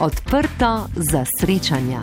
[0.00, 2.02] Odprto za srečanja.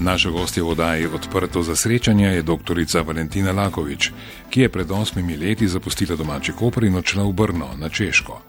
[0.00, 2.76] Naša gostja v oddaji Odprto za srečanje je dr.
[3.06, 4.12] Valentina Lakovič,
[4.50, 8.40] ki je pred osmimi leti zapustila domači Koper in odšla v Brno na Češko.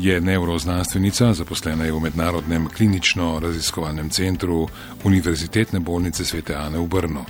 [0.00, 4.68] Je neuroznanstvenica, zaposlena je v Mednarodnem klinično-raziskovalnem centru
[5.04, 7.24] Univerzitetne bolnice Svete Ane v Brnu.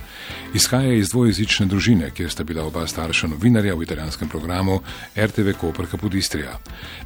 [0.53, 4.79] Izhaja iz dvojezične družine, kjer sta bila oba starša novinarja v italijanskem programu
[5.17, 6.59] RTV Koper Kapodistrija.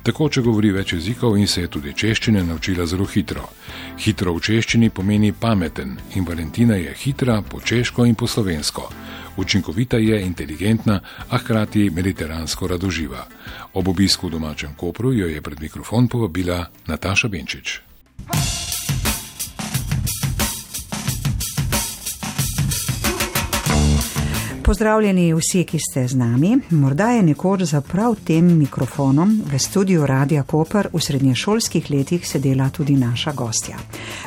[0.03, 3.49] Tako, če govori več jezikov in se je tudi češčine naučila zelo hitro.
[3.97, 8.91] Hitro v češčini pomeni pameten in Valentina je hitra po češko in po slovensko.
[9.37, 10.99] Učinkovita je, inteligentna,
[11.29, 13.27] a hkrati mediteransko radoživa.
[13.73, 17.81] Ob obisku v domačem Kopru jo je pred mikrofon povabila Nataša Benčič.
[24.65, 26.57] Pozdravljeni vsi, ki ste z nami.
[26.69, 32.69] Morda je nekoč za prav tem mikrofonom v studiu Radia Koper v srednješolskih letih sedela
[32.69, 33.77] tudi naša gostja.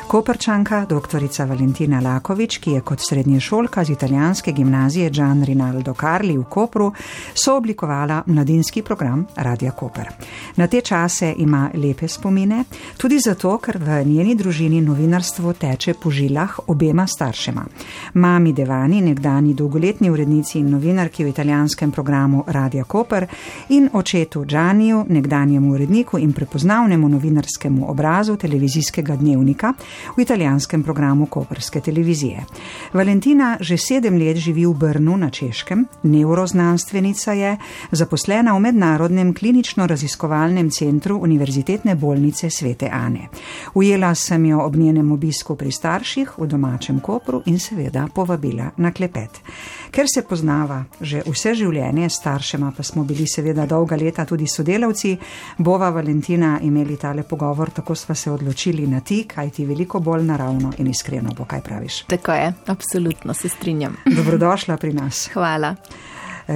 [0.07, 1.27] Koperčanka, dr.
[1.47, 6.93] Valentina Lakovič, ki je kot srednješolka z italijanske gimnazije Gian Rinaldo Carli v Kopru
[7.33, 10.07] sooblikovala mladinski program Radia Koper.
[10.55, 12.63] Na te čase ima lepe spomine,
[12.97, 17.65] tudi zato, ker v njeni družini novinarstvo teče po žilah obema staršema.
[18.13, 23.27] Mami Devani, nekdani dolgoletni urednik, urednici in novinarki v italijanskem programu Radia Koper
[23.69, 29.73] in očetu Džaniju, nekdanjemu uredniku in prepoznavnemu novinarskemu obrazu televizijskega dnevnika
[30.17, 32.45] v italijanskem programu Koperske televizije.
[32.93, 37.57] Valentina že sedem let živi v Brnu na Češkem, neuroznanstvenica je,
[37.91, 43.29] zaposlena v mednarodnem klinično-raziskovalnem centru Univerzitetne bolnice Svete Ane.
[43.73, 48.91] Ujela sem jo ob njenem obisku pri starših v domačem Kopru in seveda povabila na
[48.91, 49.41] klepet.
[49.91, 55.15] Ker se poznava že vse življenje, staršema pa smo bili seveda dolga leta tudi sodelavci,
[55.57, 60.25] bova Valentina imeli tale pogovor, tako sva se odločili na ti, kaj ti veliko bolj
[60.25, 62.03] naravno in iskreno bo, kaj praviš.
[62.07, 63.95] Tako je, absolutno se strinjam.
[64.17, 65.29] Dobrodošla pri nas.
[65.33, 65.75] Hvala.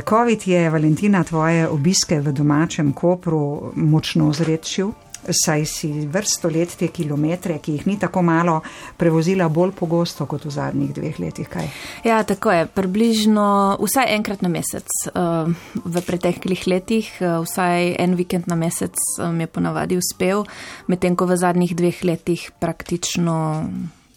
[0.09, 4.90] COVID je Valentina tvoje obiske v domačem Kopru močno zredčil
[5.29, 8.59] saj si vrsto let te kilometre, ki jih ni tako malo,
[8.97, 11.50] prevozila bolj pogosto kot v zadnjih dveh letih.
[11.50, 11.69] Kaj?
[12.03, 12.67] Ja, tako je.
[12.67, 15.50] Približno vsaj enkrat na mesec uh,
[15.85, 20.45] v preteklih letih, uh, vsaj en vikend na mesec um, je ponavadi uspel,
[20.88, 23.67] medtem ko v zadnjih dveh letih praktično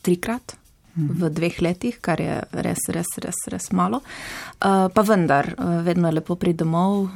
[0.03, 0.57] trikrat.
[0.97, 3.99] V dveh letih, kar je res, res, res, res malo.
[4.57, 5.51] Pa vendar,
[5.85, 7.11] vedno je lepo priti domov,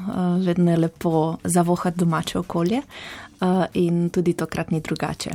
[0.45, 2.83] vedno je lepo zavohati domače okolje.
[3.75, 5.31] In tudi tokrat ni drugače.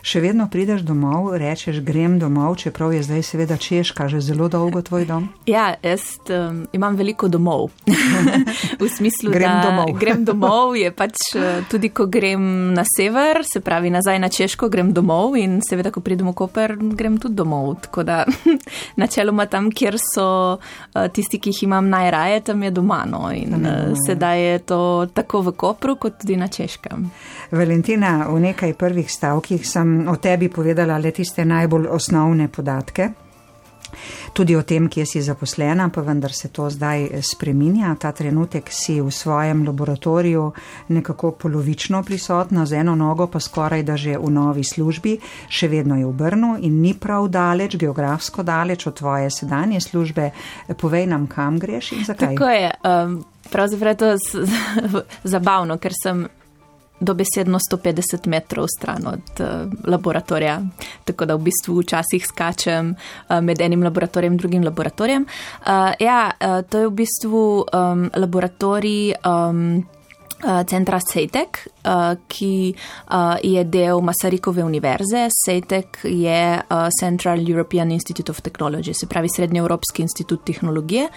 [0.00, 4.80] Še vedno prideš domov, rečeš, grem domov, čeprav je zdaj seveda Češka že zelo dolgo
[4.80, 5.28] tvoj dom?
[5.50, 7.68] Ja, jaz um, imam veliko domov.
[8.80, 9.92] v smislu, grem da domov.
[9.98, 11.34] grem domov je pač
[11.68, 16.00] tudi, ko grem na sever, se pravi nazaj na Češko, grem domov in seveda, ko
[16.00, 17.74] pridem v Koper, grem tudi domov.
[17.84, 18.22] Tako da
[19.02, 23.02] načeloma tam, kjer so uh, tisti, ki jih imam najraje, tam je doma.
[23.10, 23.26] No.
[23.34, 24.80] In uh, sedaj je to
[25.12, 27.10] tako v Kopru, kot tudi na Češkem.
[27.50, 33.10] Valentina, v nekaj prvih stavkih sem o tebi povedala le tiste najbolj osnovne podatke.
[34.32, 37.94] Tudi o tem, kje si zaposlena, pa vendar se to zdaj spreminja.
[37.98, 40.52] Ta trenutek si v svojem laboratoriju
[40.88, 45.18] nekako polovično prisotna, z eno nogo pa skoraj da že v novi službi,
[45.48, 50.30] še vedno je v Brnu in ni prav daleč, geografsko daleč od tvoje sedanje službe.
[50.78, 52.36] Povej nam, kam greš in zakaj.
[52.38, 52.70] Tako je.
[52.86, 54.10] Um, pravzaprav je to
[55.34, 56.28] zabavno, ker sem
[57.00, 59.46] dobesedno 150 metrov stran od uh,
[59.86, 60.60] laboratorija.
[61.04, 65.26] Tako da v bistvu včasih skačem uh, med enim laboratorijem in drugim laboratorijem.
[65.60, 69.14] Uh, ja, uh, to je v bistvu um, laboratorij.
[69.24, 69.86] Um,
[70.40, 71.68] Centra Sejtek,
[72.28, 72.74] ki
[73.42, 75.26] je del Masarikove univerze.
[75.44, 76.60] Sejtek je
[77.00, 81.08] Central European Institute of Technology, se pravi Srednjeevropski institut tehnologije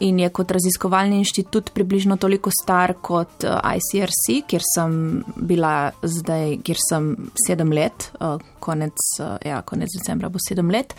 [0.00, 6.78] in je kot raziskovalni inštitut približno toliko star kot ICRC, kjer sem bila zdaj, kjer
[6.88, 7.16] sem
[7.46, 8.10] sedem let,
[8.66, 8.98] konec,
[9.46, 10.96] ja, konec decembra bo sedem let.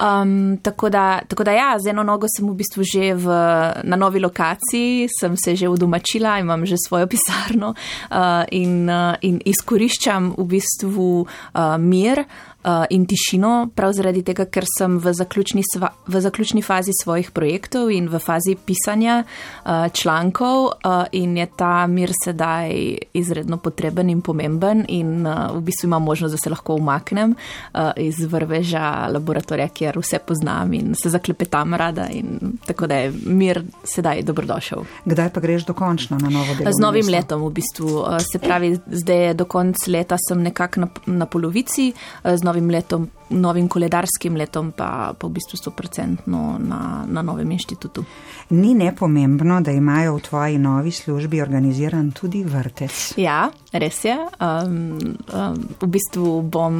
[0.00, 3.36] Um, tako, da, tako da ja, z eno nogo sem v bistvu že v,
[3.84, 9.38] na novi lokaciji, sem se že udomačila, imam že svojo pisarno uh, in, uh, in
[9.44, 12.24] izkoriščam v bistvu uh, mir.
[12.24, 12.53] uh,
[12.90, 17.90] in tišino, prav zaradi tega, ker sem v zaključni, sva, v zaključni fazi svojih projektov
[17.92, 22.72] in v fazi pisanja uh, člankov, uh, in je ta mir sedaj
[23.12, 27.90] izredno potreben in pomemben, in uh, v bistvu imam možnost, da se lahko umaknem uh,
[27.96, 33.60] iz vrveža laboratorija, kjer vse poznam in se zaklepetam rada, in tako da je mir
[33.84, 34.84] sedaj dobrodošel.
[35.04, 36.72] Kdaj pa greš dokončno na novo delo?
[36.72, 37.16] Z novim mesto?
[37.16, 37.92] letom, v bistvu.
[38.00, 41.92] Uh, se pravi, zdaj je do konca leta sem nekako na, na polovici.
[42.24, 48.04] Uh, novim letom, novim koledarskim letom, pa, pa v bistvu 100% na, na novem inštitutu.
[48.50, 53.14] Ni nepomembno, da imajo v tvoji novi službi organiziran tudi vrtec.
[53.18, 54.16] Ja, res je.
[54.38, 54.98] Um,
[55.32, 56.74] um, v bistvu bom,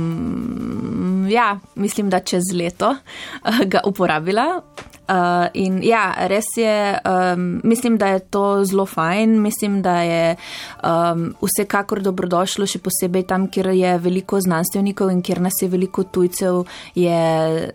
[1.31, 4.63] ja, mislim, da čez leto uh, ga uporabila.
[5.05, 10.37] Uh, in ja, res je, um, mislim, da je to zelo fajn, mislim, da je
[10.81, 16.07] um, vsekakor dobrodošlo, še posebej tam, kjer je veliko znanstvenikov in kjer nas je veliko
[16.09, 16.63] tujcev,
[16.97, 17.19] je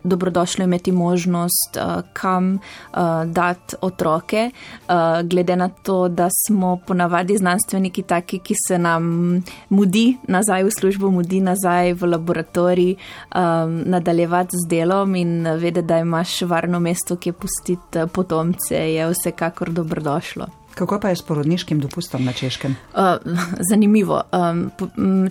[0.03, 7.37] dobrodošlo imeti možnost, uh, kam uh, dati otroke, uh, glede na to, da smo ponavadi
[7.37, 14.57] znanstveniki taki, ki se nam mudi nazaj v službo, mudi nazaj v laboratorij, um, nadaljevati
[14.65, 20.47] z delom in vedeti, da imaš varno mesto, kje pustiti potomce, je vsekakor dobrodošlo.
[20.79, 22.75] Kako pa je s porodniškim dopustom na češkem?
[22.93, 22.99] Uh,
[23.69, 24.21] zanimivo.
[24.31, 24.71] Um,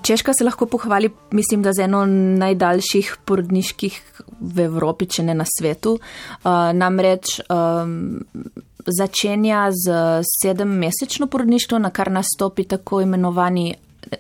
[0.02, 4.02] Češka se lahko pohvali, mislim, da z eno najdaljših porodniških
[4.40, 5.96] v Evropi, če ne na svetu.
[5.96, 8.20] Uh, namreč um,
[8.86, 9.96] začenja z
[10.42, 13.74] sedemmesečno porodništvo, na kar nastopi tako imenovani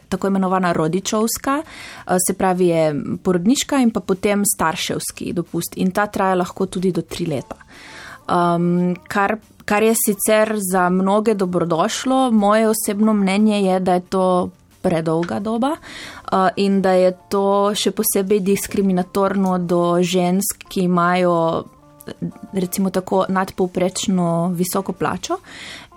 [0.08, 6.06] tako imenovana rodičovska, eh, se pravi je porodniška in pa potem starševski dopust in ta
[6.06, 7.56] traja lahko tudi do tri leta.
[8.28, 14.50] Um, kar, kar je sicer za mnoge dobrodošlo, moje osebno mnenje je, da je to
[14.82, 21.64] predolga doba uh, in da je to še posebej diskriminatorno do žensk, ki imajo
[22.52, 25.36] recimo tako nadpovprečno visoko plačo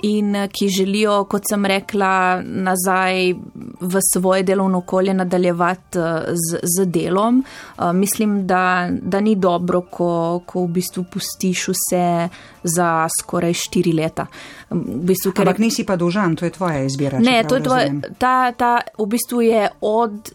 [0.01, 3.33] in eh, ki želijo, kot sem rekla, nazaj
[3.81, 7.43] v svoje delovno okolje nadaljevati eh, z, z delom.
[7.43, 12.29] Eh, mislim, da, da ni dobro, ko, ko v bistvu pustiš vse
[12.63, 14.25] za skoraj štiri leta.
[14.69, 15.65] V bistvu, Ampak je...
[15.65, 17.19] nisi pa dolžan, to je tvoja izbira.
[17.19, 20.31] Ne, to je tvoja, ta, ta v bistvu je od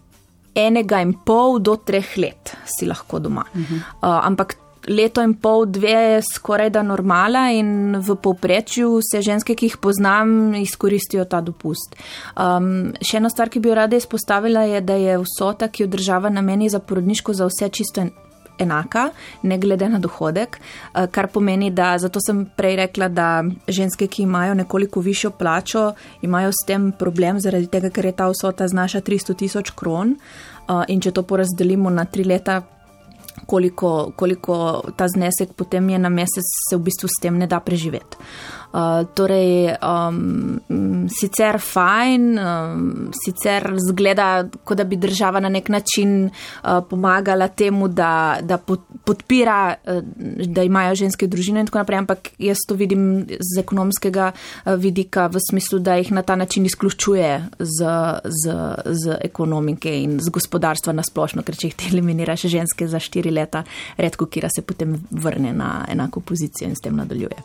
[0.56, 3.44] enega in pol do treh let si lahko doma.
[3.54, 3.76] Uh -huh.
[3.76, 9.54] uh, ampak leto in pol, dve je skoraj da normala in v povprečju se ženske,
[9.54, 11.96] ki jih poznam, izkoristijo ta dopust.
[12.36, 15.90] Um, še ena stvar, ki bi jo rada izpostavila, je, da je vsota, ki jo
[15.90, 18.06] država nameni za porodniško, za vse čisto
[18.58, 19.10] enaka,
[19.42, 23.28] ne glede na dohodek, uh, kar pomeni, da zato sem prej rekla, da
[23.68, 25.90] ženske, ki imajo nekoliko višjo plačo,
[26.22, 30.16] imajo s tem problem, zaradi tega, ker je ta vsota znaša 300 tisoč kron.
[30.66, 32.62] Uh, in če to porazdelimo na tri leta,
[33.46, 37.60] koliko, koliko ta znesek potem je na mesec, se v bistvu s tem ne da
[37.60, 38.16] preživeti.
[38.76, 40.58] Uh, torej, um,
[41.08, 47.88] sicer fajn, um, sicer zgleda, kot da bi država na nek način uh, pomagala temu,
[47.88, 50.02] da, da podpira, uh,
[50.44, 55.30] da imajo ženske družine in tako naprej, ampak jaz to vidim z ekonomskega uh, vidika
[55.32, 57.94] v smislu, da jih na ta način izključuje z,
[58.24, 63.64] z, z ekonomike in z gospodarstva nasplošno, ker če jih eliminiraš ženske za štiri leta,
[63.96, 67.36] redko kira se potem vrne na enako pozicijo in s tem nadaljuje.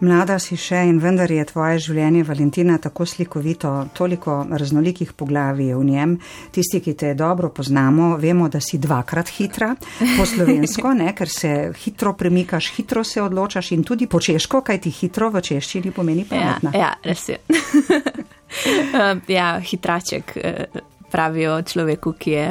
[0.00, 5.84] Mlada si še in vendar je tvoje življenje, Valentina, tako slikovito, toliko raznolikih poglavij v
[5.84, 6.18] njem.
[6.52, 9.74] Tisti, ki te dobro poznamo, vemo, da si dvakrat hitra
[10.18, 14.82] po slovensko, ne, ker se hitro premikaš, hitro se odločaš in tudi po češko, kaj
[14.84, 16.74] ti hitro v češčini pomeni ja, pametna.
[16.76, 17.40] Ja, ja res je.
[19.38, 20.80] ja, hitraček eh,
[21.12, 22.48] pravijo človeku, ki je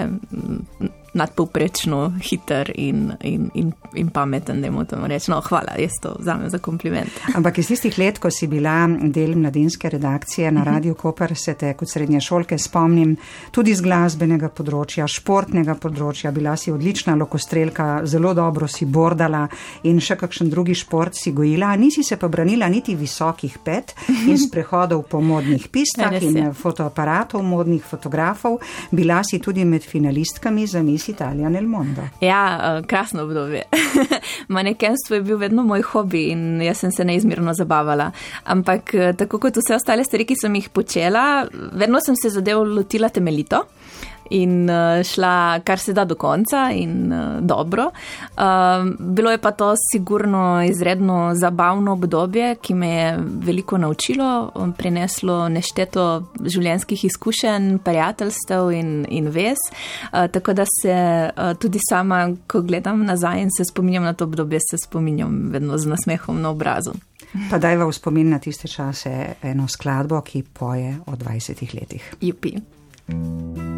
[1.16, 5.34] nadpovprečno hiter in, in, in, in pameten, da mu to rečem.
[5.34, 7.12] No, hvala, jaz to vzamem za kompliment.
[7.36, 10.70] Ampak iz tistih let, ko si bila del mladinske redakcije na mhm.
[10.70, 13.16] Radio Koper, se te kot srednje šolke spomnim
[13.52, 16.34] tudi z glasbenega področja, športnega področja.
[16.36, 19.46] Bila si odlična lokostrelka, zelo dobro si bordala
[19.88, 21.72] in še kakšen drugi šport si gojila.
[21.80, 23.96] Nisi se pa branila niti visokih pet
[24.28, 28.60] in sprehodov po modnih pistah in fotoaparatov, modnih fotografov.
[28.92, 32.02] Bila si tudi med finalistkami za mis Miss Italia nel mondo.
[32.22, 33.64] Ja, eh, krasno obdobje.
[34.48, 38.12] Manekenstvo je bil vedno moj hobi in jaz sem se neizmerno zabavala.
[38.44, 43.10] Ampak tako kot vse ostale stvari, ki sem jih počela, vedno sem se zadev lotila
[43.10, 43.62] temeljito.
[44.30, 47.92] In uh, šla kar se da do konca in uh, dobro.
[48.38, 48.44] Uh,
[49.00, 56.24] bilo je pa to sigurno izredno zabavno obdobje, ki me je veliko naučilo, prineslo nešteto
[56.46, 59.58] življenjskih izkušenj, prijateljstev in, in vez.
[60.12, 60.96] Tako da se
[61.60, 65.86] tudi sama, ko gledam nazaj in se spominjam na to obdobje, se spominjam vedno z
[65.86, 66.94] nasmehom na obrazu.
[67.50, 72.14] Pa daj v spomin na tiste čase eno skladbo, ki poje o 20 letih.
[72.22, 72.56] Jupi.
[73.08, 73.75] Io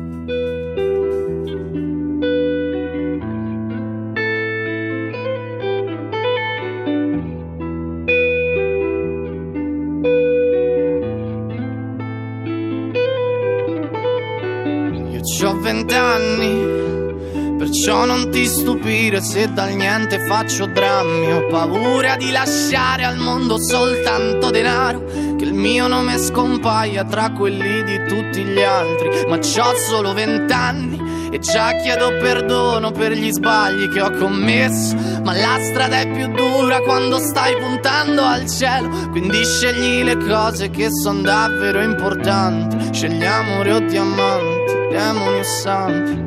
[15.43, 21.33] ho vent'anni, perciò non ti stupire se dal niente faccio drammi.
[21.33, 25.03] Ho paura di lasciare al mondo soltanto denaro,
[25.37, 29.09] che il mio nome scompaia tra quelli di tutti gli altri.
[29.27, 34.95] Ma ho solo vent'anni e già chiedo perdono per gli sbagli che ho commesso.
[35.23, 38.89] Ma la strada è più dura quando stai puntando al cielo.
[39.09, 42.93] Quindi scegli le cose che sono davvero importanti.
[42.93, 44.56] Scegli amore o diamanti
[44.89, 46.25] demoni o santi.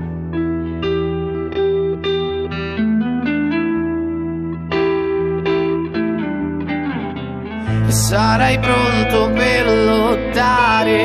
[7.87, 11.01] E sarai pronto per lottare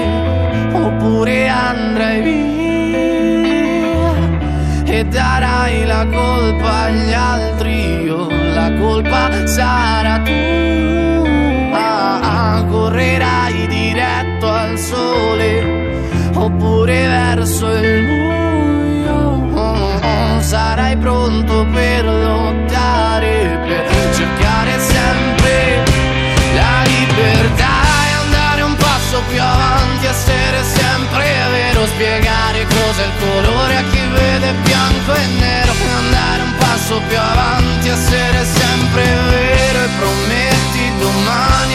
[0.71, 2.53] oppure andrai via.
[4.85, 10.43] E darai la colpa agli altri io la colpa sarà tua.
[12.69, 15.74] Correrai diretto al sole
[16.45, 19.53] oppure verso il buio.
[20.39, 25.83] Sarai pronto per lottare, per cercare sempre
[26.53, 27.75] la libertà
[28.07, 34.01] e andare un passo più avanti, essere sempre vero, spiegare cos'è il colore a chi
[34.13, 41.74] vede bianco e nero, andare un passo più avanti, essere sempre vero e prometti domani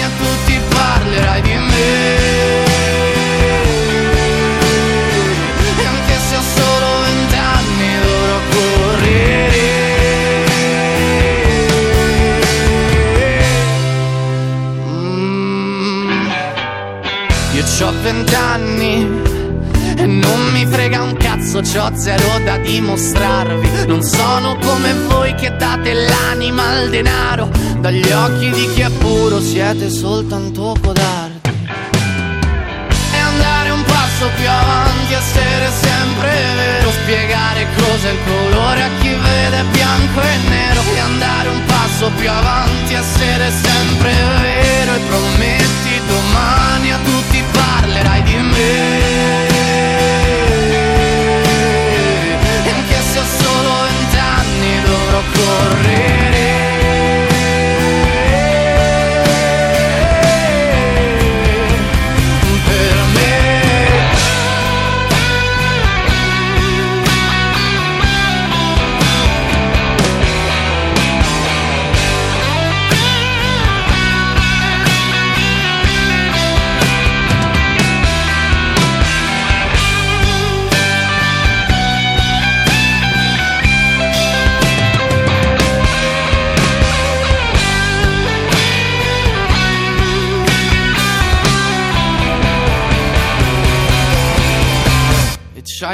[17.91, 19.05] Ho vent'anni
[19.97, 23.87] e non mi frega un cazzo, c'ho zero da dimostrarvi.
[23.89, 27.51] Non sono come voi che date l'anima al denaro.
[27.81, 31.51] Dagli occhi di chi è puro siete soltanto codardi.
[33.13, 36.91] E andare un passo più avanti, essere sempre vero.
[36.93, 40.81] Spiegare cos'è il colore a chi vede bianco e nero.
[40.95, 44.95] E andare un passo più avanti, essere sempre vero.
[44.95, 49.00] E prometti domani a tutti parlerai di me.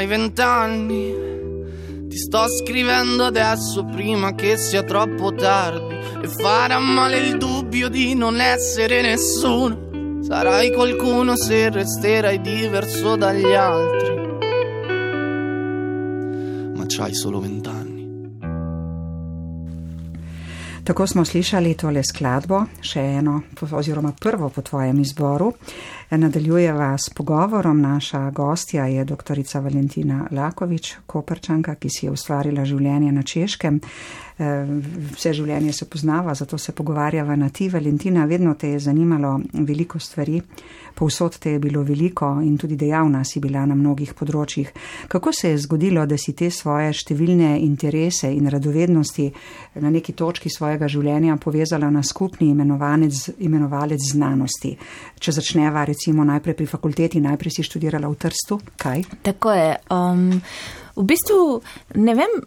[0.07, 1.13] Vent'anni,
[2.07, 8.15] ti sto scrivendo adesso prima che sia troppo tardi e farà male il dubbio di
[8.15, 9.85] non essere nessuno.
[10.23, 14.15] Sarai qualcuno se resterai diverso dagli altri.
[16.75, 17.76] Ma c'hai solo vent'anni.
[20.87, 23.41] Tako smo slišali tole skladbo, še eno,
[23.75, 25.49] oziroma prvo po tvojem izboru.
[26.15, 27.81] Nadaljujeva s pogovorom.
[27.81, 29.41] Naša gostja je dr.
[29.53, 33.81] Valentina Lakovič, koprčanka, ki si je ustvarila življenje na Češkem.
[34.37, 37.69] Vse življenje se poznava, zato se pogovarjava na ti.
[37.73, 40.41] Valentina, vedno te je zanimalo veliko stvari,
[40.93, 44.69] povsod te je bilo veliko in tudi dejavna si bila na mnogih področjih.
[45.09, 49.25] Kako se je zgodilo, da si te svoje številne interese in radovednosti
[49.81, 54.75] na neki točki svojega življenja povezala na skupni imenovalec znanosti?
[55.17, 59.01] Če začneva recimo najprej pri fakulteti, najprej si študirala v Trstu, kaj?
[59.25, 59.73] Tako je.
[59.89, 60.29] Um,
[60.93, 61.41] v bistvu
[61.97, 62.37] ne vem,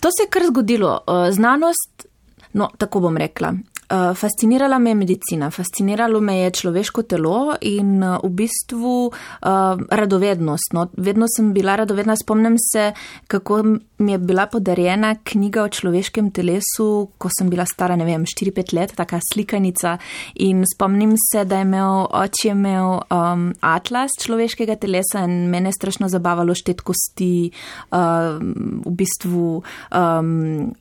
[0.00, 1.00] to se je kar zgodilo.
[1.06, 2.06] Uh, znanost,
[2.52, 3.52] no tako bom rekla.
[3.88, 9.80] Uh, fascinirala me je medicina, fasciniralo me je človeško telo in uh, v bistvu uh,
[9.90, 10.74] radovednost.
[10.76, 12.92] No, vedno sem bila radovedna, spomnim se,
[13.26, 13.62] kako
[13.98, 18.74] mi je bila podarjena knjiga o človeškem telesu, ko sem bila stara, ne vem, 4-5
[18.76, 19.96] let, taka slikanica.
[20.34, 25.78] In spomnim se, da je imel oče imel um, atlas človeškega telesa in mene je
[25.78, 27.48] strašno zabavalo štet kosti,
[27.88, 28.36] uh,
[28.84, 29.62] v bistvu.
[29.96, 30.76] Um,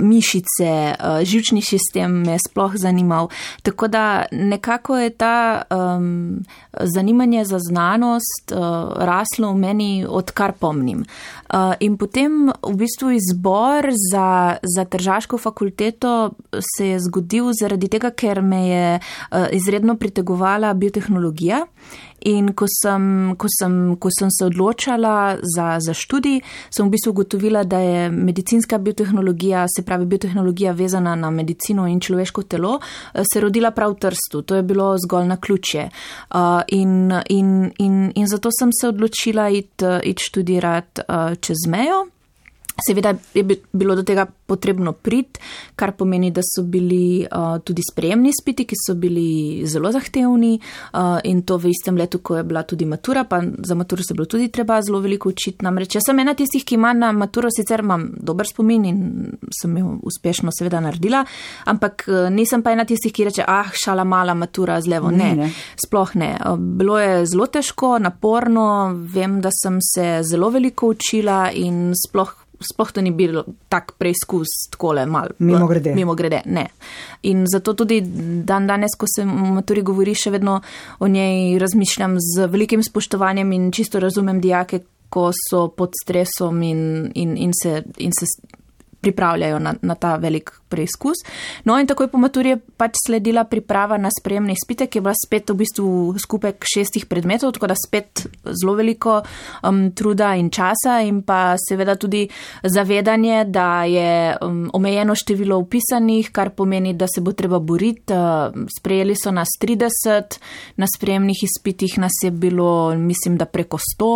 [0.00, 3.28] mišice, uh, žilčni sistem me sploh zanimal.
[3.62, 6.44] Tako da nekako je ta um,
[6.80, 8.58] zanimanje za znanost uh,
[8.96, 11.04] raslo v meni, odkar pomnim.
[11.52, 16.30] Uh, in potem v bistvu izbor za, za Tržaško fakulteto
[16.76, 21.66] se je zgodil zaradi tega, ker me je uh, izredno pritegovala biotehnologija.
[22.24, 26.40] In ko sem, ko sem, ko sem se odločala za, za študij,
[26.70, 32.00] sem v bistvu ugotovila, da je medicinska biotehnologija, se pravi biotehnologija vezana na medicino in
[32.00, 32.78] človeško telo,
[33.32, 34.42] se rodila prav v Trstu.
[34.42, 35.88] To je bilo zgolj na ključje.
[36.30, 42.13] Uh, in, in, in, in zato sem se odločila iti it študirati uh, čez mejo.
[42.74, 45.40] Seveda je bilo do tega potrebno priti,
[45.76, 51.20] kar pomeni, da so bili uh, tudi sprejemni spiti, ki so bili zelo zahtevni uh,
[51.24, 54.16] in to v istem letu, ko je bila tudi matura, pa za maturo se je
[54.18, 55.64] bilo tudi treba zelo veliko učiti.
[55.64, 59.00] Namreč jaz sem ena tistih, ki ima na maturo sicer imam dober spomin in
[59.54, 61.24] sem jo uspešno seveda naredila,
[61.70, 65.14] ampak uh, nisem pa ena tistih, ki reče, ah, šala mala matura z levo.
[65.14, 65.50] Ne, ne.
[65.78, 66.34] sploh ne.
[66.58, 68.66] Bilo je zelo težko, naporno,
[69.14, 74.48] vem, da sem se zelo veliko učila in sploh sploh to ni bil tak preizkus,
[74.70, 75.34] tako le malo.
[75.38, 75.94] Mimo grede.
[75.94, 76.66] Mimo grede, ne.
[77.22, 78.00] In zato tudi
[78.44, 80.60] dan danes, ko se o maturi govori, še vedno
[80.98, 87.10] o njej razmišljam z velikim spoštovanjem in čisto razumem dijake, ko so pod stresom in,
[87.14, 88.26] in, in, se, in se
[89.00, 91.22] pripravljajo na, na ta velik preizkus.
[91.64, 95.14] No in takoj po maturi je pač sledila priprava na sprejemne izpite, ki je bila
[95.14, 95.88] spet v bistvu
[96.18, 99.20] skupek šestih predmetov, tako da spet zelo veliko
[99.62, 102.26] um, truda in časa in pa seveda tudi
[102.62, 108.12] zavedanje, da je um, omejeno število upisanih, kar pomeni, da se bo treba boriti.
[108.14, 110.38] Uh, sprejeli so nas 30,
[110.76, 114.10] na sprejemnih izpitih nas je bilo, mislim, da preko 100,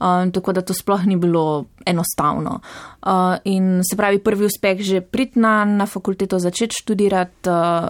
[0.00, 2.60] um, tako da to sploh ni bilo enostavno.
[3.02, 5.97] Uh, in se pravi, prvi uspeh že priti na, na fakulteto,
[6.38, 7.48] začeti študirati.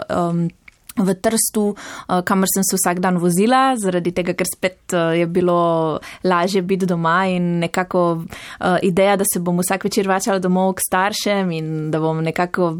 [0.09, 0.49] Um,
[0.99, 5.27] V Trstu, uh, kamor sem se vsak dan vozila, zaradi tega, ker spet uh, je
[5.31, 8.25] bilo lažje biti doma in nekako
[8.83, 12.73] ideja, da se bom vsak večer vračala domov k staršem in da bom nekako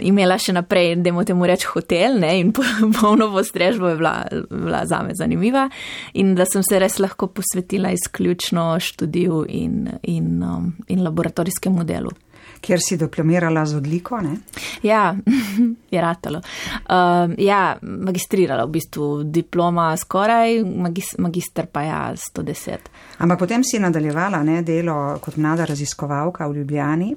[0.00, 2.54] imela še naprej, da mu temu reč hotel ne, in
[2.96, 4.14] polno postrežbo je bila,
[4.48, 5.68] bila zame zanimiva
[6.14, 10.40] in da sem se res lahko posvetila izključno študiju in, in,
[10.88, 12.16] in laboratorijskemu delu
[12.60, 14.20] kjer si diplomirala z odliko.
[14.20, 14.36] Ne?
[14.82, 15.14] Ja,
[15.94, 16.38] je ratalo.
[16.38, 22.90] Uh, ja, magistrirala v bistvu diploma skoraj, magis, magister pa ja 110.
[23.18, 27.14] Ampak potem si nadaljevala ne, delo kot mlada raziskovalka v Ljubljani.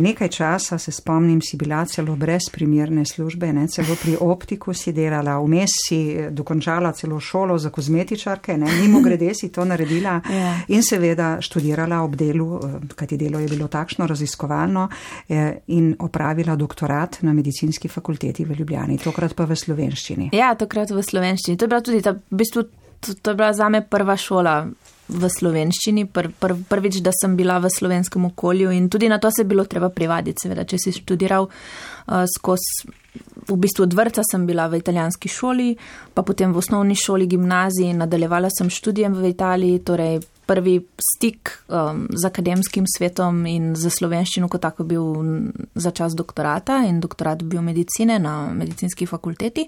[0.00, 4.92] Nekaj časa se spomnim, si bila celo brez primerne službe, ne, celo pri optiku si
[4.92, 10.54] delala, vmes si dokončala celo šolo za kozmetičarke, ne, mimo grede si to naredila ja.
[10.68, 12.60] in seveda študirala ob delu,
[12.94, 14.88] kajti delo je bilo takšno raziskovalno
[15.28, 20.30] eh, in opravila doktorat na medicinski fakulteti v Ljubljani, tokrat pa v slovenščini.
[20.32, 21.56] Ja, tokrat v slovenščini.
[21.56, 22.66] To je bila tudi ta, v bistvu,
[23.00, 24.64] to, to je bila zame prva šola
[25.08, 29.30] v slovenščini, pr, pr, prvič, da sem bila v slovenskem okolju in tudi na to
[29.30, 32.90] se je bilo treba privaditi, seveda, če si študiral uh, skozi.
[33.46, 35.70] V bistvu od vrca sem bila v italijanski šoli,
[36.12, 42.06] pa potem v osnovni šoli, gimnaziji, nadaljevala sem študijem v Italiji, torej prvi stik um,
[42.10, 45.04] z akademskim svetom in za slovenščino kot tako bil
[45.74, 49.66] za čas doktorata in doktorat biomedicine na medicinski fakulteti.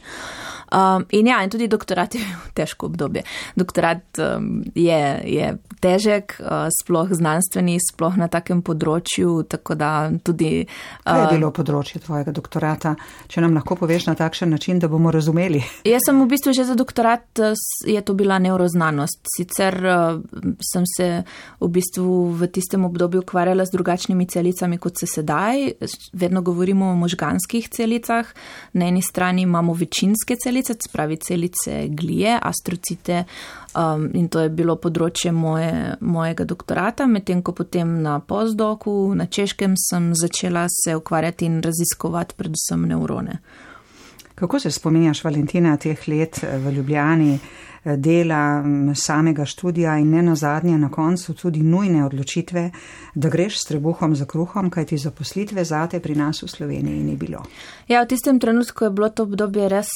[0.73, 3.25] Um, in ja, in tudi doktorat je bil težko obdobje.
[3.57, 9.93] Doktorat um, je, je težek, uh, sploh znanstveni, sploh na takem področju, tako da
[10.25, 10.63] tudi.
[10.65, 12.95] Uh, Kaj je bilo področje tvojega doktorata,
[13.31, 15.63] če nam lahko poveš na takšen način, da bomo razumeli?
[15.89, 19.23] Jaz sem v bistvu že za doktorat, uh, je to bila neuroznanost.
[19.39, 20.23] Sicer uh,
[20.73, 21.23] sem se
[21.61, 25.73] v bistvu v tistem obdobju ukvarjala z drugačnimi celicami, kot se sedaj.
[26.13, 28.27] Vedno govorimo o možganskih celicah.
[28.73, 33.25] Na eni strani imamo večinske celice, spravi celice glije, astrocite.
[33.75, 39.27] Um, in to je bilo področje moje, mojega doktorata, medtem ko potem na postdoku na
[39.27, 43.39] Češkem sem začela se ukvarjati in raziskovati predvsem neurone.
[44.39, 47.39] Kako se spominjaš, Valentina, teh let v Ljubljani?
[47.85, 52.71] dela, samega študija in ne nazadnje na koncu tudi nujne odločitve,
[53.15, 57.17] da greš s trebuhom za kruhom, kaj ti zaposlitve zate pri nas v Sloveniji ni
[57.17, 57.43] bilo.
[57.89, 59.91] Ja, v tistem trenutku je bilo to obdobje res,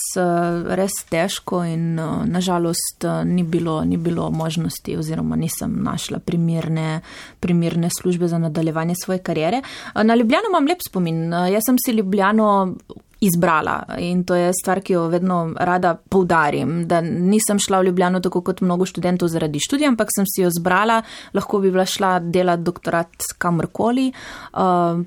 [0.66, 7.00] res težko in nažalost ni bilo, ni bilo možnosti oziroma nisem našla primerne,
[7.40, 9.62] primerne službe za nadaljevanje svoje karijere.
[9.94, 11.32] Na Ljubljano imam lep spomin.
[11.32, 12.74] Jaz sem si Ljubljano
[13.22, 18.20] izbrala in to je stvar, ki jo vedno rada poudarim, da nisem šla v Ljubljano
[18.20, 21.02] tako kot mnogo študentov zaradi študija, ampak sem si jo izbrala,
[21.34, 24.12] lahko bi bila šla delati doktorat kamorkoli.
[24.52, 25.02] Uh,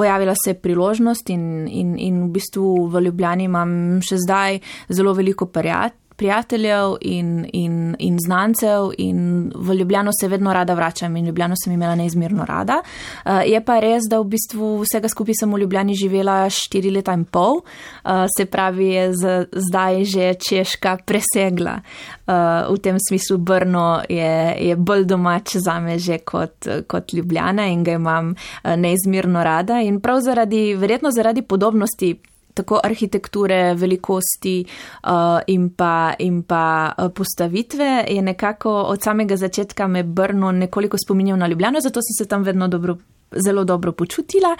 [0.00, 5.12] Pojavila se je priložnost in, in, in v bistvu v Ljubljani imam še zdaj zelo
[5.12, 11.26] veliko prijat, prijateljev in, in, in znancev in v Ljubljano se vedno rada vračam in
[11.26, 12.82] Ljubljano sem imela neizmerno rada.
[13.24, 17.16] Uh, je pa res, da v bistvu vsega skupaj sem v Ljubljani živela štiri leta
[17.16, 19.06] in pol, uh, se pravi, je
[19.48, 21.80] zdaj že Češka presegla.
[22.28, 27.70] Uh, v tem smislu Brno je, je bolj domač za me že kot, kot Ljubljana
[27.72, 32.18] in ga imam neizmerno rada in prav zaradi, verjetno zaradi podobnosti
[32.54, 35.10] tako arhitekture, velikosti uh,
[35.46, 41.38] in, pa, in pa uh, postavitve, je nekako od samega začetka me Brno nekoliko spominjal
[41.38, 42.96] na Ljubljano, zato sem se tam vedno dobro
[43.36, 44.56] zelo dobro počutila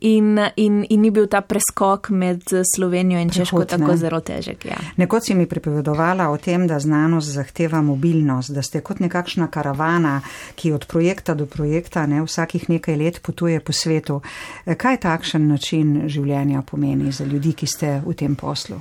[0.00, 2.42] in, in, in ni bil ta preskok med
[2.76, 3.96] Slovenijo in Češko Prehod, tako ne.
[3.96, 4.64] zelo težek.
[4.64, 4.76] Ja.
[4.96, 10.20] Nekoč si mi pripovedovala o tem, da znanost zahteva mobilnost, da ste kot nekakšna karavana,
[10.54, 14.20] ki od projekta do projekta ne, vsakih nekaj let potuje po svetu.
[14.64, 18.80] Kaj takšen način življenja pomeni za ljudi, ki ste v tem poslu?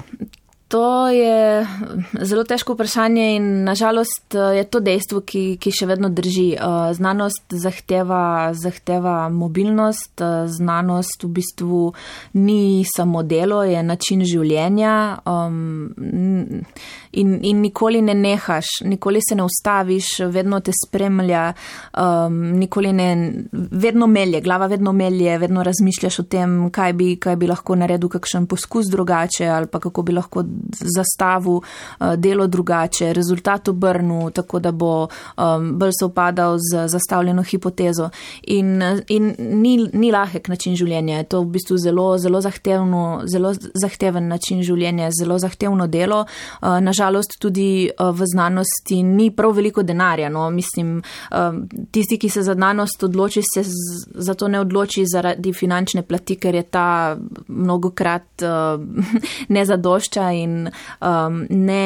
[0.73, 1.67] To je
[2.21, 6.47] zelo težko vprašanje in nažalost eh, je to dejstvo, ki, ki še vedno drži.
[6.57, 11.81] Eh, znanost zahteva, zahteva mobilnost, eh, znanost v bistvu
[12.33, 14.95] ni samo delo, je način življenja
[15.29, 16.65] um,
[17.13, 21.54] in, in nikoli ne nehaš, nikoli se ne ustaviš, vedno te spremlja,
[21.97, 27.36] um, nikoli ne, vedno melje, glava vedno melje, vedno razmišljaš o tem, kaj bi, kaj
[27.36, 30.43] bi lahko naredil, kakšen poskus drugače ali pa kako bi lahko
[30.95, 37.43] zastavil eh, delo drugače, rezultat obrnil, tako da bo um, bolj se upadal z zastavljeno
[37.43, 38.10] hipotezo.
[38.43, 43.54] In, in ni, ni lahek način življenja, je to v bistvu zelo, zelo, zahtevno, zelo
[43.54, 46.26] zahteven način življenja, zelo zahtevno delo.
[46.62, 50.30] Uh, nažalost tudi uh, v znanosti ni prav veliko denarja.
[50.30, 50.50] No?
[50.50, 51.38] Mislim, uh,
[51.92, 53.63] tisti, ki se za znanost odloči, se
[54.16, 58.80] za to ne odloči zaradi finančne plati, ker je ta mnogokrat uh,
[59.50, 60.70] ne zadošča in
[61.50, 61.86] ne,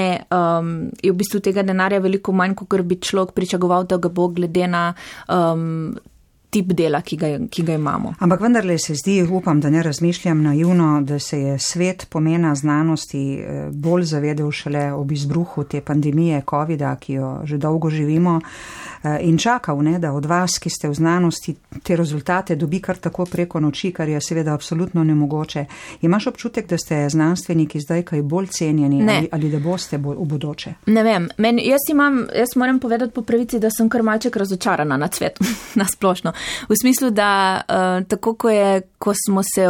[1.04, 4.68] je v bistvu tega denarja veliko manj, kot bi človek pričakoval, da ga bo glede
[4.68, 4.84] na.
[6.50, 8.14] Tip dela, ki ga, ki ga imamo.
[8.20, 13.24] Ampak vendarle se zdi, upam, da ne razmišljam naivno, da se je svet pomena znanosti
[13.40, 18.40] eh, bolj zavedel šele ob izbruhu te pandemije COVID-a, ki jo že dolgo živimo.
[19.04, 22.98] Eh, in čakal, ne, da od vas, ki ste v znanosti, te rezultate dobi kar
[22.98, 25.66] tako preko noči, kar je seveda absolutno nemogoče.
[26.02, 30.26] Imaš občutek, da ste znanstveniki zdaj kaj bolj cenjeni ali, ali da boste bolj v
[30.26, 30.74] bodoče?
[30.86, 31.30] Ne vem.
[31.38, 35.48] Men, jaz, imam, jaz moram povedati po pravici, da sem kar malček razočarana nad svetom,
[35.82, 36.34] nasplošno.
[36.70, 39.68] V smislu, da uh, tako, ko, je, ko smo se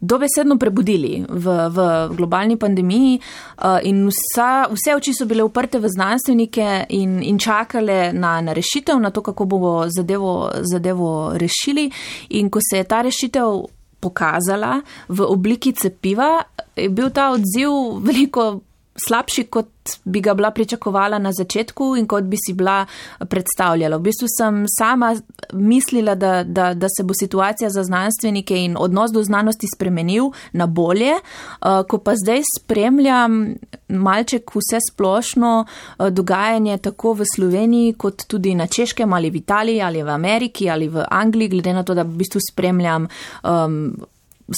[0.00, 5.88] dobesedno prebudili v, v globalni pandemiji uh, in vsa, vse oči so bile uprte v
[5.88, 11.90] znanstvenike in, in čakale na, na rešitev, na to, kako bomo zadevo, zadevo rešili.
[12.38, 13.66] In ko se je ta rešitev
[14.00, 16.40] pokazala v obliki cepiva,
[16.76, 18.60] je bil ta odziv veliko
[19.06, 19.68] slabši, kot
[20.04, 22.84] bi ga bila pričakovala na začetku in kot bi si bila
[23.18, 23.96] predstavljala.
[23.96, 25.14] V bistvu sem sama
[25.52, 30.66] mislila, da, da, da se bo situacija za znanstvenike in odnos do znanosti spremenil na
[30.66, 33.54] bolje, uh, ko pa zdaj spremljam
[33.88, 39.82] malček vse splošno uh, dogajanje tako v Sloveniji, kot tudi na Češkem ali v Italiji
[39.82, 43.08] ali v Ameriki ali v Angliji, glede na to, da v bistvu spremljam.
[43.42, 43.94] Um,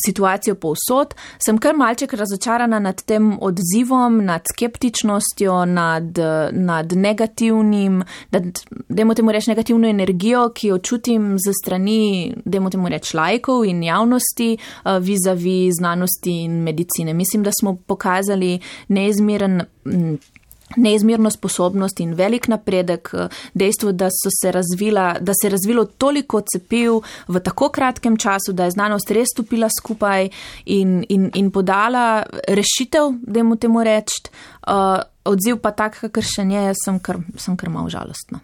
[0.07, 6.19] situacijo povsod, sem kar malček razočarana nad tem odzivom, nad skeptičnostjo, nad,
[6.53, 8.03] nad negativnim,
[8.89, 13.83] dajmo temu reči, negativno energijo, ki jo čutim ze strani, dajmo temu reči, lajkov in
[13.83, 17.15] javnosti uh, vizavi znanosti in medicine.
[17.15, 19.63] Mislim, da smo pokazali neizmeren.
[20.77, 26.41] Neizmerno sposobnost in velik napredek, eh, dejstvo, da, se, razvila, da se je razvilo toliko
[26.41, 30.29] cepiv v tako kratkem času, da je znanost res stopila skupaj
[30.65, 34.23] in, in, in podala rešitev, da jim temu reči,
[34.67, 38.41] uh, odziv pa tak, kakor še nje, sem kar, sem kar malo žalostna.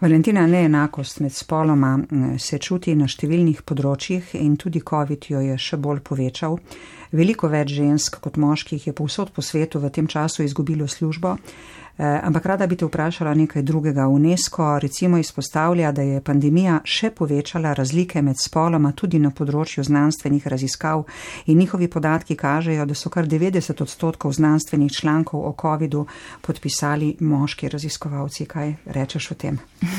[0.00, 1.96] Valentina, neenakost med spoloma
[2.38, 6.54] se čuti na številnih področjih in tudi COVID jo je še bolj povečal.
[7.10, 11.34] Veliko več žensk kot moških je povsod po svetu v tem času izgubilo službo.
[11.98, 14.06] Ampak rada bi te vprašala nekaj drugega.
[14.08, 20.46] UNESCO recimo izpostavlja, da je pandemija še povečala razlike med spoloma tudi na področju znanstvenih
[20.46, 21.04] raziskav
[21.46, 26.06] in njihovi podatki kažejo, da so kar 90 odstotkov znanstvenih člankov o COVID-u
[26.40, 28.46] podpisali moški raziskovalci.
[28.46, 29.58] Kaj rečeš o tem?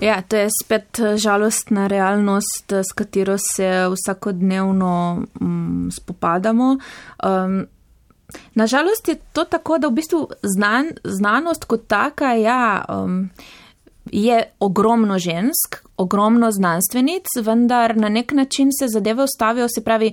[0.00, 6.76] Ja, to je spet žalostna realnost, s katero se vsakodnevno um, spopadamo.
[7.24, 7.66] Um,
[8.54, 13.30] Nažalost je to tako, da v bistvu znan, znanost kot taka ja, um,
[14.12, 20.12] je ogromno žensk, ogromno znanstvenic, vendar na nek način se zadeve ustavijo, se pravi,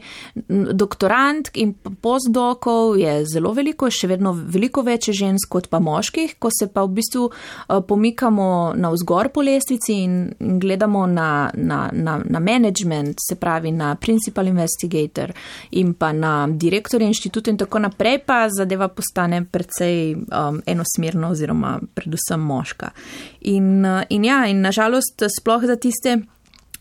[0.71, 6.49] doktorant in postdokov je zelo veliko, še vedno veliko več žensk kot pa moških, ko
[6.49, 12.17] se pa v bistvu eh, pomikamo na vzgor po lestvici in gledamo na, na, na,
[12.25, 15.33] na management, se pravi na principal investigator
[15.71, 21.77] in pa na direktorje inštituta in tako naprej, pa zadeva postane precej um, enosmerno oziroma
[21.93, 22.89] predvsem moška.
[23.41, 26.17] In, uh, in ja, in nažalost sploh za tiste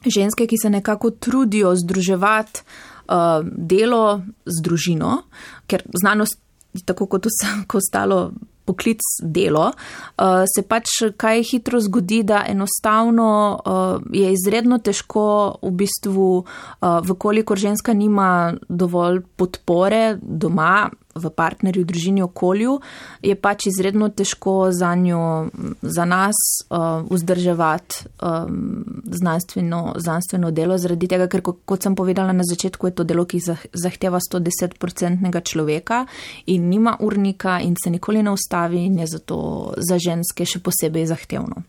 [0.07, 2.63] ženske, ki se nekako trudijo združevati
[3.09, 5.23] uh, delo z družino,
[5.67, 6.41] ker znanost,
[6.85, 8.33] tako kot vse ostalo,
[8.65, 10.89] poklic delo, uh, se pač
[11.21, 13.29] kaj hitro zgodi, da enostavno
[13.61, 15.27] uh, je izredno težko
[15.63, 22.79] v bistvu, uh, vkolikor ženska nima dovolj podpore doma, v partnerju, družini, okolju,
[23.23, 25.49] je pač izredno težko za njo,
[25.83, 32.47] za nas, uh, vzdrževati um, znanstveno, znanstveno delo, zaradi tega, ker, kot sem povedala na
[32.47, 36.05] začetku, je to delo, ki zahteva 110-procentnega človeka
[36.47, 39.39] in nima urnika in se nikoli ne ustavi in je zato
[39.77, 41.65] za ženske še posebej zahtevno.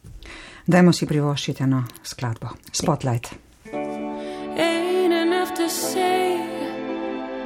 [0.66, 2.56] Dajmo si privoščiti eno skladbo.
[2.74, 3.30] Spotlight.
[3.72, 6.42] Ain't enough to say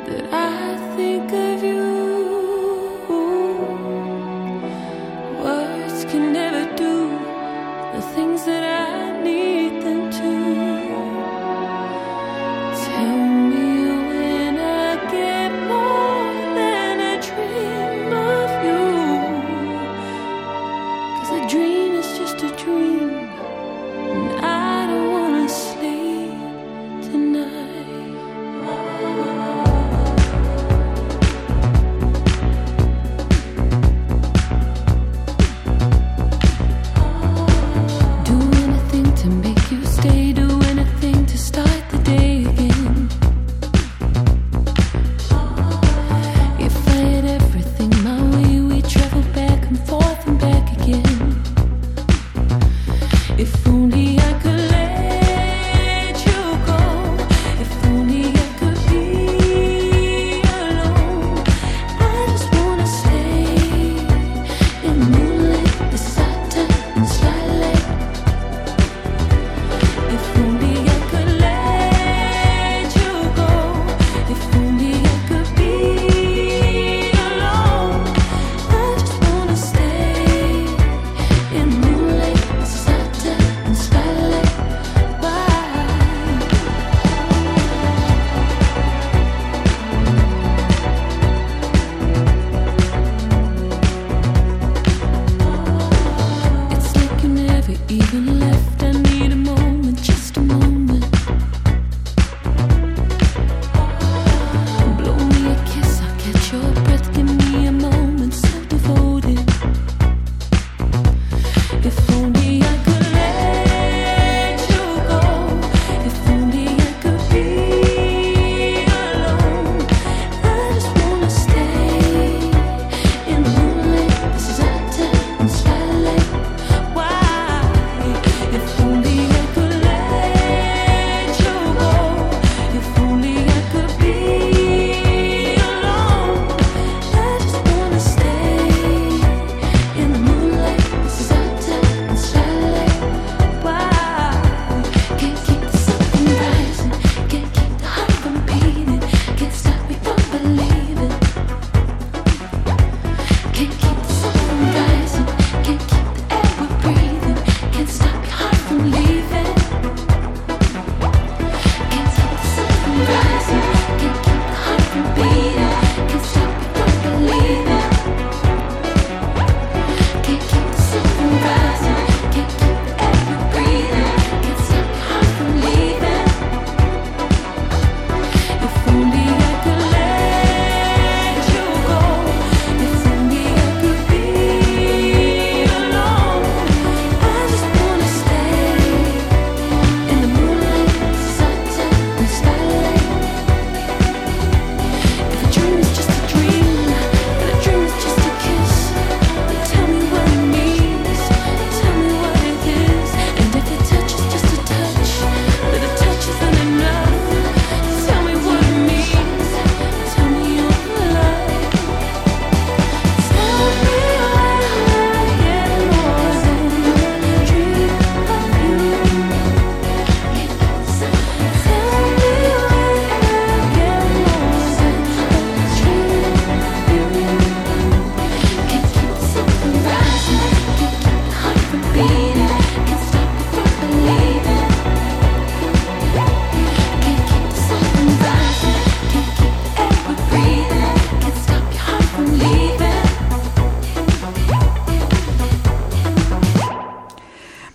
[0.07, 0.38] that I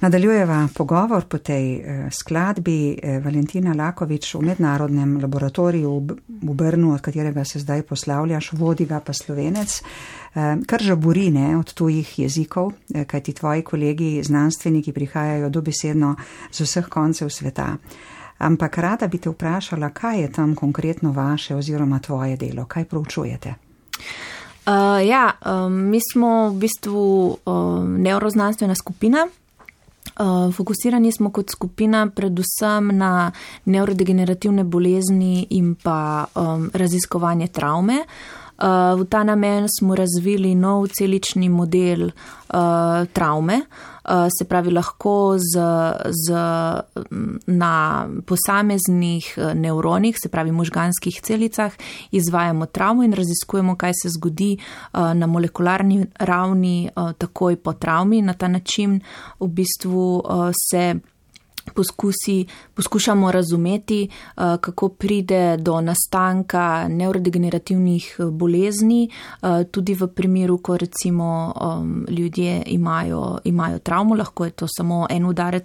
[0.05, 5.93] Nadaljujeva pogovor po tej eh, skladbi eh, Valentina Lakovič v mednarodnem laboratoriju
[6.29, 11.57] v Brnu, od katerega se zdaj poslavljaš, vodi ga pa slovenec, eh, kar žaburi ne
[11.57, 12.73] od tujih jezikov,
[13.07, 16.17] kajti tvoji kolegi znanstveniki prihajajo dobesedno
[16.51, 17.77] z vseh koncev sveta.
[18.39, 23.55] Ampak rada bi te vprašala, kaj je tam konkretno vaše oziroma tvoje delo, kaj proučujete?
[24.67, 29.27] Uh, ja, um, mi smo v bistvu um, neuroznanstvena skupina.
[30.19, 33.33] Uh, fokusirani smo kot skupina predvsem na
[33.65, 38.05] neurodegenerativne bolezni in pa um, raziskovanje travme.
[38.59, 43.57] Uh, v ta namen smo razvili nov celični model uh, travme.
[43.57, 43.94] Uh, Eh,
[44.39, 45.61] se pravi, lahko z,
[46.27, 46.35] z,
[47.47, 51.73] na posameznih eh, nevronih, se pravi možganskih celicah,
[52.11, 58.23] izvajamo travmo in raziskujemo, kaj se zgodi eh, na molekularni ravni takoj po travmi.
[58.23, 59.01] Na ta način
[59.41, 60.23] v bistvu
[60.71, 60.95] se
[61.75, 69.11] poskusi, poskušamo razumeti, eh, kako pride do nastanka neurodegenerativnih eh, bolezni,
[69.43, 71.55] eh, tudi v primeru, ko recimo
[72.09, 75.65] ljudje imajo, imajo travmo, lahko je to samo en udarec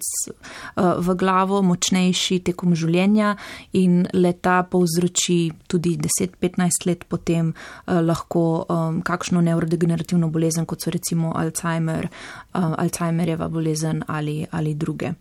[0.76, 3.36] v glavo, močnejši tekom življenja
[3.72, 7.52] in leta povzroči tudi 10-15 let potem
[7.86, 8.66] lahko
[9.04, 12.08] kakšno neurodegenerativno bolezen, kot so recimo Alzheimer,
[12.52, 15.12] Alzheimerjeva bolezen ali, ali druge.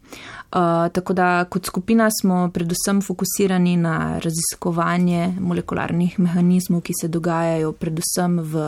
[0.93, 8.39] Tako da kot skupina smo predvsem fokusirani na raziskovanje molekularnih mehanizmov, ki se dogajajo predvsem
[8.43, 8.63] v,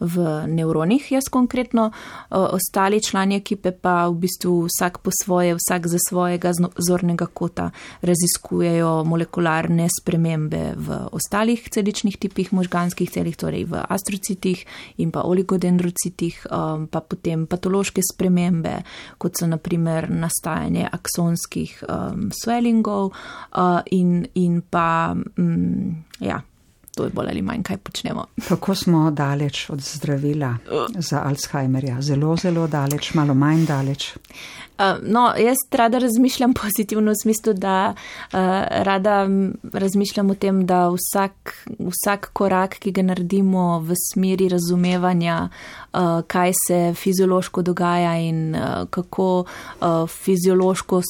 [0.00, 1.90] v nevronih, jaz konkretno.
[2.30, 7.70] Ostali člani ekipe pa v bistvu vsak po svoje, vsak za svojega zornega kota
[8.02, 14.66] raziskujejo molekularne spremembe v ostalih celičnih tipih možganskih celih, torej v astrocitih
[15.00, 16.44] in pa oligodendrocitih,
[16.92, 18.82] pa potem patološke spremembe,
[19.16, 23.12] kot so naprimer nastajanje aksonskih um, swellingov
[23.52, 26.40] uh, in, in pa, um, ja,
[26.96, 28.24] to je bolj ali manj, kaj počnemo.
[28.48, 30.56] Kako smo daleč od zdravila
[30.98, 32.02] za Alzheimerja?
[32.02, 34.14] Zelo, zelo daleč, malo manj daleč.
[35.02, 38.38] No, jaz rada razmišljam pozitivno v smislu, da uh,
[38.70, 39.28] rada
[39.72, 45.48] razmišljam o tem, da vsak, vsak korak, ki ga naredimo v smeri razumevanja,
[45.92, 51.02] uh, kaj se fiziološko dogaja in uh, kako uh, fiziološko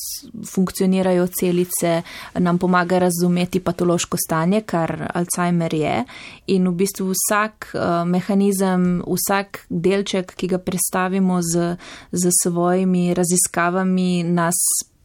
[0.54, 2.02] funkcionirajo celice,
[2.34, 6.04] nam pomaga razumeti patološko stanje, kar Alzheimer je.
[6.46, 11.76] In v bistvu vsak uh, mehanizem, vsak delček, ki ga predstavimo z,
[12.12, 14.54] z svojimi raziskavami, raziskavami nas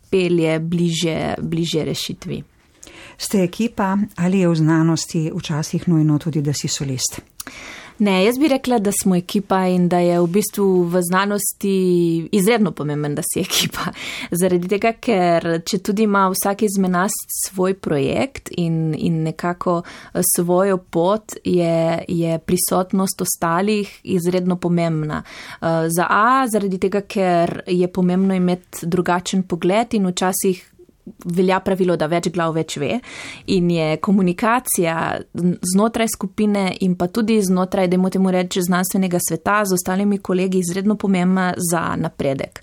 [0.09, 2.43] pelje bliže, bliže rešitvi.
[3.17, 7.21] Ste ekipa ali je v znanosti včasih nujno tudi, da si solist?
[7.99, 11.75] Ne, jaz bi rekla, da smo ekipa in da je v bistvu v znanosti
[12.31, 13.93] izredno pomemben, da si ekipa.
[14.31, 20.21] Zaradi tega, ker če tudi ima vsak izmed nas svoj projekt in, in nekako eh,
[20.35, 25.23] svojo pot, je, je prisotnost ostalih izredno pomembna.
[25.23, 30.74] Eh, za A, zaradi tega, ker je pomembno imeti drugačen pogled in včasih
[31.25, 32.99] velja pravilo, da več glav več ve
[33.51, 34.95] in je komunikacija
[35.73, 40.95] znotraj skupine in pa tudi znotraj, da moramo reči, znanstvenega sveta z ostalimi kolegi izredno
[40.95, 42.61] pomembna za napredek.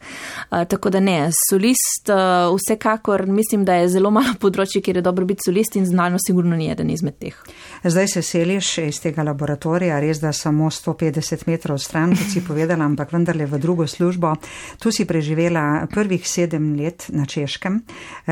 [0.51, 5.07] Uh, tako da ne, solist, uh, vsekakor mislim, da je zelo malo področje, kjer je
[5.07, 7.39] dobro biti solist in znano sigurno ni eden izmed teh.
[7.85, 12.87] Zdaj se seliš iz tega laboratorija, res da samo 150 metrov stran, kot si povedala,
[12.89, 14.35] ampak vendarle v drugo službo.
[14.83, 17.81] Tu si preživela prvih sedem let na Češkem.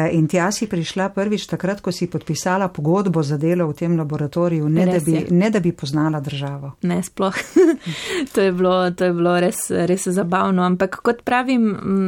[0.01, 3.97] Eh, in tja si prišla prvič takrat, ko si podpisala pogodbo za delo v tem
[3.99, 6.73] laboratoriju, ne, da bi, ne da bi poznala državo.
[6.83, 7.35] Ne, sploh.
[8.33, 10.63] to, je bilo, to je bilo res, res zabavno.
[10.63, 11.67] Ampak kot pravim,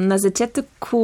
[0.08, 1.00] na začetku,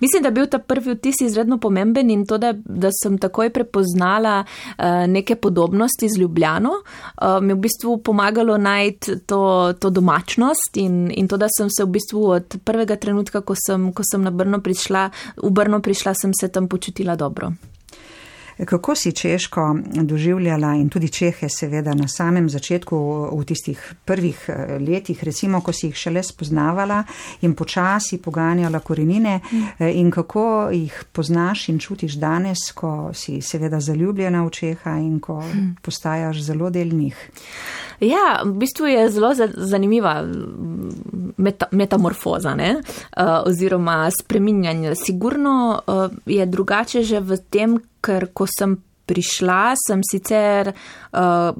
[0.00, 3.50] mislim, da je bil ta prvi vtis izredno pomemben in to, da, da sem takoj
[3.52, 9.90] prepoznala uh, neke podobnosti z Ljubljano, uh, mi je v bistvu pomagalo najti to, to
[9.90, 14.06] domačnost in, in to, da sem se v bistvu od prvega trenutka, ko sem, ko
[14.06, 15.08] sem na Brno prišla,
[15.42, 17.52] v Brno prišla, sem se tam počutila dobro.
[18.64, 22.96] Kako si Češko doživljala in tudi Čehe, seveda, na samem začetku,
[23.32, 27.02] v tistih prvih eh, letih, recimo, ko si jih šele spoznavala
[27.42, 29.88] in počasi poganjala korenine, mm.
[29.88, 35.42] in kako jih poznaš in čutiš danes, ko si seveda zaljubljena v Čeha in ko
[35.82, 37.30] postajaš zelo del njih?
[38.00, 40.24] Ja, v bistvu je zelo zanimiva
[41.36, 42.74] meta, metamorfoza ne?
[42.74, 44.94] uh, oziroma spreminjanje.
[44.94, 45.80] Sigurno
[46.26, 48.76] je drugače že v tem, ker ko sem
[49.06, 51.50] prišla, sem sicer uh,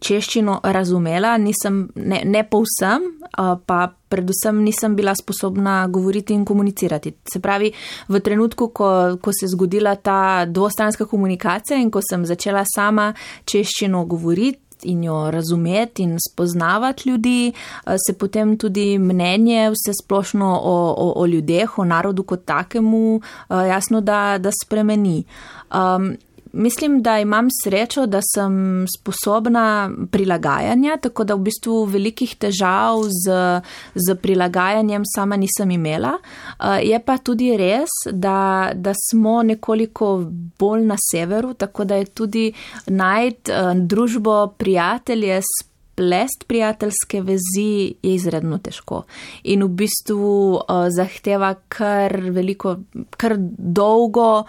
[0.00, 7.14] češčino razumela, nisem, ne, ne povsem, uh, pa predvsem nisem bila sposobna govoriti in komunicirati.
[7.26, 7.72] Se pravi,
[8.08, 13.10] v trenutku, ko, ko se je zgodila ta dvostranska komunikacija in ko sem začela sama
[13.50, 20.60] češčino govoriti, in jo razumeti in spoznavati ljudi, eh, se potem tudi mnenje vse splošno
[20.62, 23.20] o, o, o ljudeh, o narodu kot takemu,
[23.50, 25.24] eh, jasno, da, da spremeni.
[25.74, 26.16] Um,
[26.54, 33.36] mislim, da imam srečo, da sem sposobna prilagajanja, tako da v bistvu velikih težav z,
[33.94, 36.14] z prilagajanjem sama nisem imela.
[36.14, 40.16] Uh, je pa tudi res, da, da smo nekoliko
[40.58, 42.52] bolj na severu, tako da je tudi
[42.86, 49.04] najti uh, družbo prijatelje s plest prijateljske vezi je izredno težko
[49.42, 52.76] in v bistvu uh, zahteva kar veliko,
[53.16, 54.44] kar dolgo,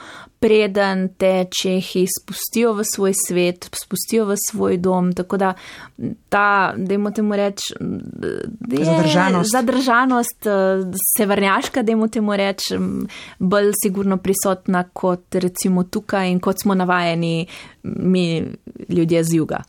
[0.45, 5.13] preden te čehi spustijo v svoj svet, spustijo v svoj dom.
[5.13, 5.53] Tako da
[6.29, 7.73] ta, dajmo temu reči,
[8.69, 10.47] zadržanost, zadržanost
[11.17, 12.77] severnjaška, dajmo temu reči,
[13.39, 17.47] bolj sigurno prisotna kot recimo tukaj in kot smo navajeni
[17.83, 18.43] mi
[18.89, 19.63] ljudje z juga.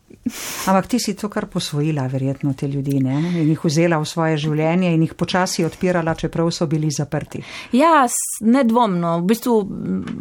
[0.66, 3.20] Ampak ti si to kar posvojila, verjetno te ljudi, ne?
[3.42, 7.42] in jih vzela v svoje življenje in jih počasi odpirala, čeprav so bili zaprti.
[7.76, 8.06] Ja,
[8.40, 9.20] nedvomno.
[9.20, 9.54] V bistvu,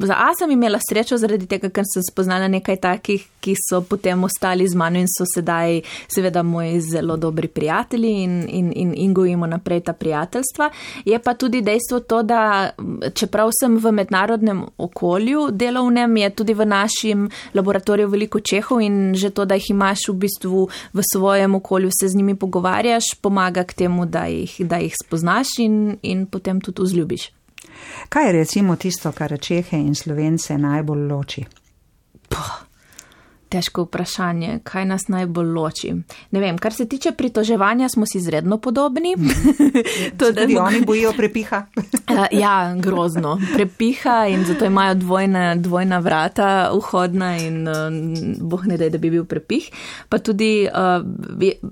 [0.06, 4.24] za A sem imela srečo zaradi tega, ker sem spoznala nekaj takih, ki so potem
[4.26, 5.82] ostali z mano in so sedaj
[6.12, 10.70] seveda moji zelo dobri prijatelji in, in, in, in gojimo naprej ta prijateljstva.
[11.06, 12.72] Je pa tudi dejstvo to, da
[13.14, 19.30] čeprav sem v mednarodnem okolju delovnem, je tudi v našem laboratoriju veliko čehov in že
[19.30, 23.64] to, da jih imaš imaš v bistvu v svojem okolju, se z njimi pogovarjaš, pomaga
[23.64, 27.32] k temu, da jih, da jih spoznaš in, in potem tudi vzljubiš.
[28.10, 31.46] Kaj je recimo tisto, kar Čehe in Slovence najbolj loči?
[32.30, 32.65] Puh
[33.50, 35.94] težko vprašanje, kaj nas najbolj loči.
[36.32, 39.16] Ne vem, kar se tiče pritoževanja, smo si izredno podobni.
[40.20, 41.66] to, da tudi oni bojijo prepiha.
[42.06, 43.40] Eh, ja, grozno.
[43.54, 47.76] Prepiha in zato imajo dvojna, dvojna vrata vhodna in uh,
[48.42, 49.70] boh ne da, da bi bil prepih.
[50.10, 51.06] Pa tudi uh,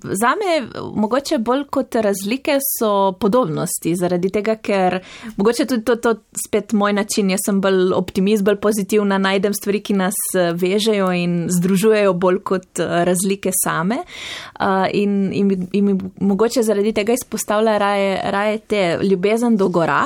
[0.04, 5.00] za me mogoče bolj kot razlike so podobnosti, zaradi tega, ker
[5.38, 6.16] mogoče tudi to, to
[6.48, 11.46] spet moj način, jaz sem bolj optimist, bolj pozitivna, najdem stvari, ki nas vežejo in
[11.50, 14.04] združujejo združujejo bolj kot eh, razlike same.
[14.60, 20.04] Uh, in, in, in mogoče zaradi tega izpostavlja raje, raje te ljubezen do gora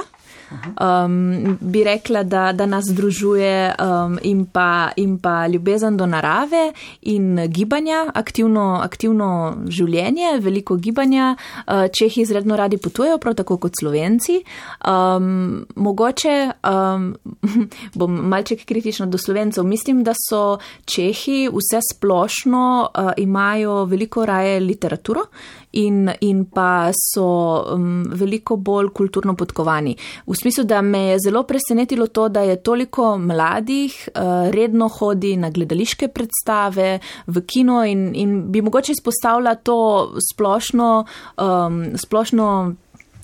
[0.49, 6.71] um, bi rekla, da, da nas združuje um, in, pa, in pa ljubezen do narave
[7.01, 9.29] in gibanja, aktivno, aktivno
[9.67, 11.35] življenje, veliko gibanja.
[11.67, 14.41] Uh, Čehi izredno radi potujejo, prav tako kot slovenci.
[14.87, 17.15] Um, mogoče um,
[17.99, 19.63] bom malček kritična do slovencev.
[19.63, 25.27] Mislim, da so Čehi vse splošno uh, imajo veliko raje literaturo
[25.71, 27.25] in, in pa so
[27.73, 29.95] um, veliko bolj kulturno podkovani.
[30.27, 35.35] V smislu, da me je zelo presenetilo to, da je toliko mladih uh, redno hodi
[35.37, 41.05] na gledališke predstave, v kino in, in bi mogoče izpostavila to splošno,
[41.37, 42.75] um, splošno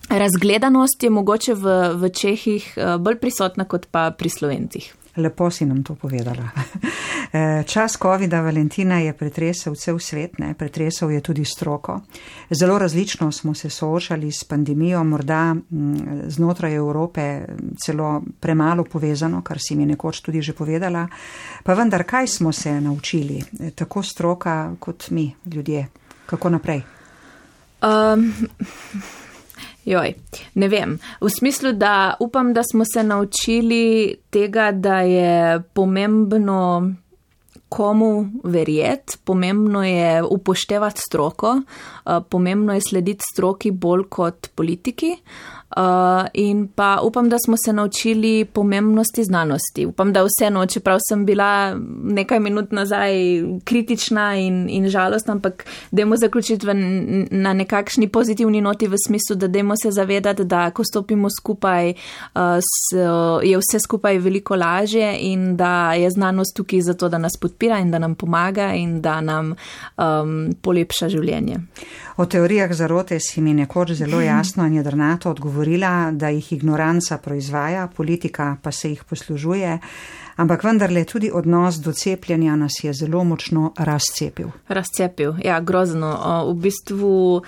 [0.10, 5.03] razgledanost je mogoče v, v Čehih uh, bolj prisotna kot pa pri Slovencih.
[5.18, 6.50] Lepo si nam to povedala.
[7.36, 10.54] Eh, čas COVID-a Valentina je pretresel cel svet, ne?
[10.54, 12.02] pretresel je tudi stroko.
[12.50, 15.56] Zelo različno smo se soočali s pandemijo, morda
[16.28, 17.46] znotraj Evrope
[17.78, 21.08] celo premalo povezano, kar si mi nekoč tudi že povedala.
[21.64, 25.88] Pa vendar, kaj smo se naučili, eh, tako stroka kot mi, ljudje?
[26.26, 26.82] Kako naprej?
[27.82, 28.34] Um,
[29.86, 30.14] Joj,
[30.56, 30.98] ne vem.
[31.22, 36.94] V smislu, da upam, da smo se naučili tega, da je pomembno
[37.70, 41.62] komu verjeti, pomembno je upoštevati stroko,
[42.30, 45.16] pomembno je slediti stroki bolj kot politiki.
[45.78, 49.86] Uh, in pa upam, da smo se naučili pomembnosti znanosti.
[49.86, 53.14] Upam, da vseeno, čeprav sem bila nekaj minut nazaj
[53.64, 56.74] kritična in, in žalostna, ampak dajmo zaključiti v,
[57.32, 62.42] na nekakšni pozitivni noti v smislu, da dajmo se zavedati, da ko stopimo skupaj, uh,
[62.60, 62.94] s,
[63.44, 67.92] je vse skupaj veliko lažje in da je znanost tukaj zato, da nas podpira in
[67.92, 69.56] da nam pomaga in da nam
[69.98, 71.60] um, polepša življenje.
[72.18, 77.88] O teorijah zarote si mi nekoč zelo jasno in jedrnato odgovorila, da jih ignoranca proizvaja,
[77.88, 79.80] politika pa se jih poslužuje.
[80.36, 84.48] Ampak vendarle tudi odnos do cepljenja nas je zelo močno razcepil.
[84.68, 86.18] Razcepil, ja, grozno.
[86.50, 87.42] V bistvu.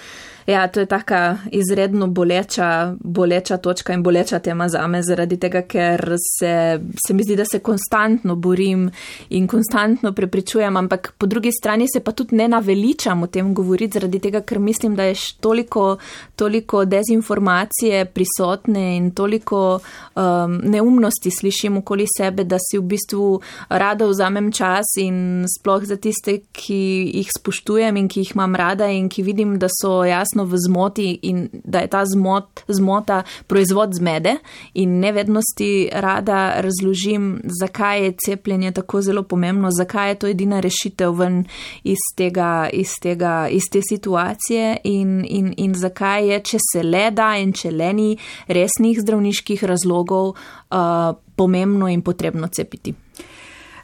[0.46, 5.62] Ja, to je taka izredno boleča, boleča točka in boleča tema za me, zaradi tega,
[5.62, 8.91] ker se, se mi zdi, da se konstantno borim
[9.30, 13.93] in konstantno prepričujem, ampak po drugi strani se pa tudi ne naveličam o tem govoriti,
[13.93, 15.98] zaradi tega, ker mislim, da je toliko,
[16.36, 19.80] toliko dezinformacije prisotne in toliko
[20.16, 25.98] um, neumnosti slišim okoli sebe, da si v bistvu rada vzamem čas in sploh za
[25.98, 30.35] tiste, ki jih spoštujem in ki jih imam rada in ki vidim, da so jasno
[30.36, 34.38] jasno v zmoti in da je ta zmot, zmota proizvod zmede
[34.74, 41.12] in nevednosti rada razložim, zakaj je cepljenje tako zelo pomembno, zakaj je to edina rešitev
[41.12, 41.46] ven
[41.84, 47.12] iz, tega, iz, tega, iz te situacije in, in, in zakaj je, če se le
[47.12, 48.18] da in če le ni
[48.48, 53.05] resnih zdravniških razlogov, uh, pomembno in potrebno cepiti.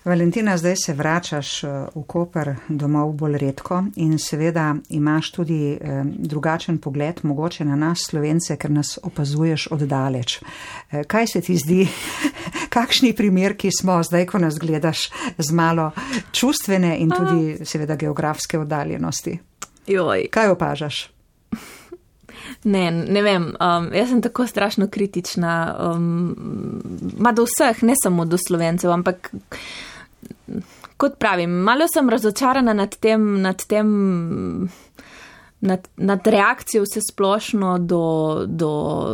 [0.05, 6.01] Valentina, zdaj se vračaš eh, v Koper domov bolj redko in seveda imaš tudi eh,
[6.05, 10.39] drugačen pogled mogoče na nas, slovence, ker nas opazuješ oddaleč.
[10.91, 11.87] Eh, kaj se ti zdi,
[12.75, 15.91] kakšni primerki smo zdaj, ko nas gledaš z malo
[16.31, 19.37] čustvene in tudi seveda geografske oddaljenosti?
[19.87, 20.27] Joj.
[20.31, 21.09] Kaj opažaš?
[22.63, 26.35] Ne, ne vem, um, jaz sem tako strašno kritična, um,
[27.17, 29.31] ma do vseh, ne samo do slovencev, ampak
[30.97, 34.69] kot pravim, malo sem razočarana nad tem, nad tem
[35.61, 38.73] nad, nad reakcijo vse splošno do, do,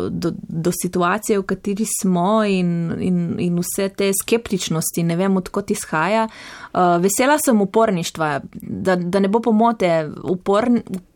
[0.09, 5.71] do, do situacije, v kateri smo in, in, in vse te skeptičnosti, ne vem, odkot
[5.71, 6.27] izhaja.
[6.27, 10.69] Uh, vesela sem uporništva, da, da ne bo pomote, upor,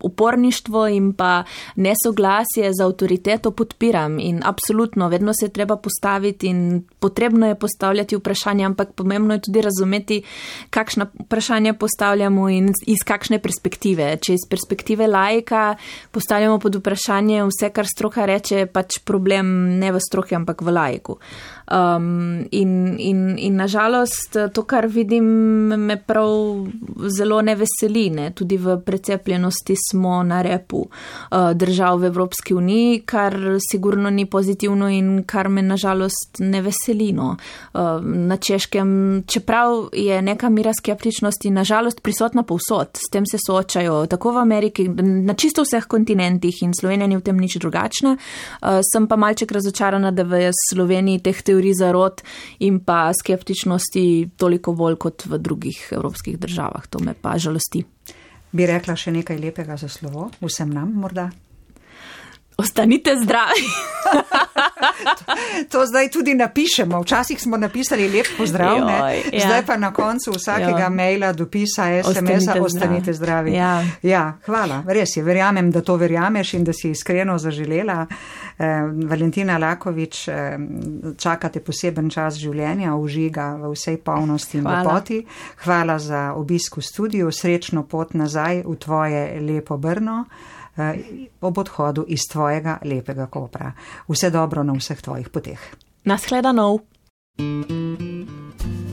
[0.03, 1.43] uporništvo in pa
[1.75, 8.15] nesoglasje z avtoriteto podpiram in absolutno, vedno se je treba postaviti in potrebno je postavljati
[8.15, 10.23] vprašanja, ampak pomembno je tudi razumeti,
[10.69, 14.17] kakšna vprašanja postavljamo in iz kakšne perspektive.
[14.17, 15.63] Če iz perspektive laika
[16.11, 21.19] postavljamo pod vprašanje vse, kar stroka reče, pač problem ne v stroki, ampak v laiku.
[21.71, 25.23] Um, in, in, in nažalost, to, kar vidim,
[25.79, 26.67] me prav
[27.17, 28.09] zelo ne veseli.
[28.11, 28.31] Ne?
[28.35, 33.37] Tudi v precepljenosti smo na repu uh, držav v Evropski uniji, kar
[33.71, 37.13] sigurno ni pozitivno in kar me nažalost ne veseli.
[37.15, 37.37] No?
[37.73, 44.05] Uh, na češkem, čeprav je neka mira skeptičnosti nažalost prisotna povsod, s tem se soočajo
[44.11, 48.17] tako v Ameriki, na čisto vseh kontinentih in Slovenija ni v tem nič drugačna.
[48.17, 52.21] Uh, sem pa malček razočarana, da v Sloveniji teh teorij teorij zarot
[52.59, 56.87] in pa skeptičnosti toliko bolj kot v drugih evropskih državah.
[56.89, 57.85] To me pa žalosti.
[58.51, 61.29] Bi rekla še nekaj lepega za slovo, vsem nam morda?
[62.57, 63.63] Ostanite zdravi.
[65.17, 65.25] to,
[65.71, 66.99] to zdaj tudi napišemo.
[67.01, 69.45] Včasih smo napisali lep pozdrav, Joj, ja.
[69.45, 70.89] zdaj pa na koncu vsakega jo.
[70.89, 73.53] maila, dopisa, SMS-a, ostanite, ostanite zdravi.
[73.53, 73.85] Ja.
[74.01, 74.83] ja, hvala.
[74.87, 78.05] Res je, verjamem, da to verjameš in da si iskreno zaželela.
[78.61, 80.57] Eh, Valentina Lakovič, eh,
[81.17, 85.25] čakate poseben čas življenja, užiga v vsej polnosti in lepoti.
[85.63, 90.25] Hvala za obisk v studiu, srečno pot nazaj v tvoje lepo Brno.
[90.77, 93.73] Eh, ob odhodu iz tvojega lepega kopra.
[94.07, 95.59] Vse dobro na vseh tvojih poteh.
[96.05, 96.79] Naschledanov.
[97.41, 98.90] Oh,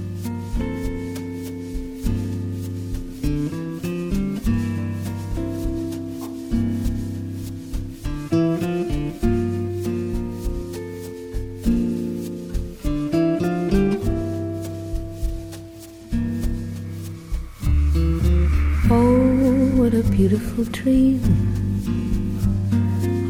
[19.91, 21.19] what a beautiful dream.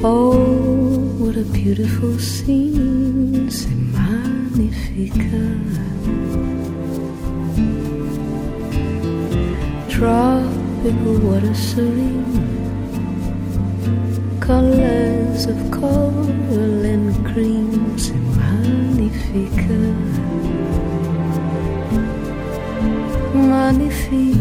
[0.02, 0.34] Oh,
[1.20, 5.30] what a beautiful scene, c'est magnifique.
[9.88, 12.26] Tropical water serene,
[14.40, 19.68] colors of coral and cream, c'est magnifique.
[23.32, 24.38] Magnifique.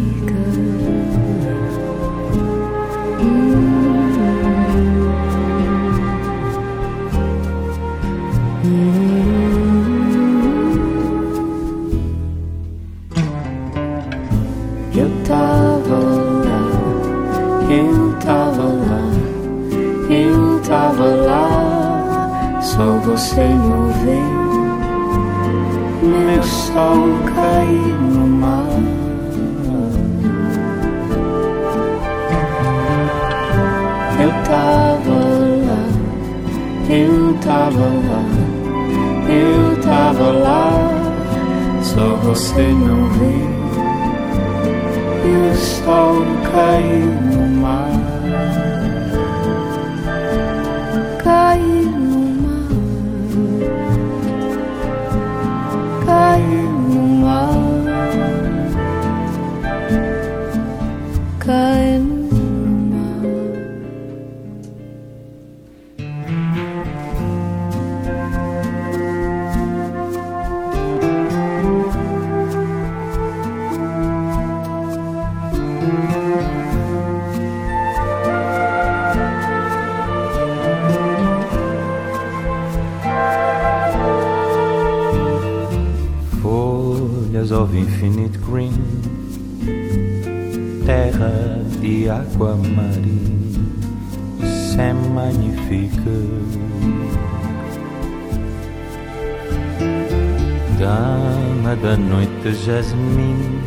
[102.48, 103.60] de jasmim,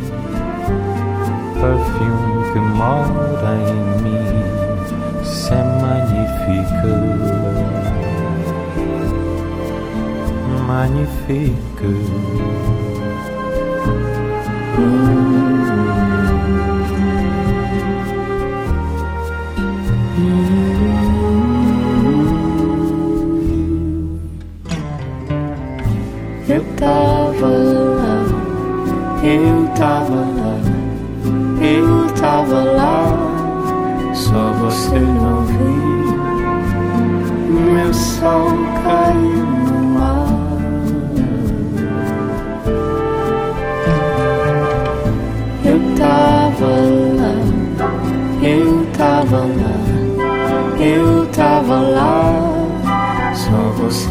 [1.53, 4.25] perfume que mora em mim,
[5.23, 6.93] se magnifique,
[10.67, 11.91] magnifique.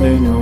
[0.00, 0.39] Senhor.